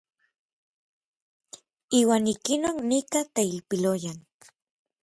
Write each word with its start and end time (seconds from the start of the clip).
Iuan 1.99 2.25
ik 2.33 2.45
inon 2.53 2.77
nikaj 2.89 3.25
teilpiloyan. 3.35 4.19